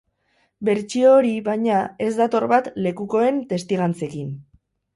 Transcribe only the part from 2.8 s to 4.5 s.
lekukoen testigantzekin.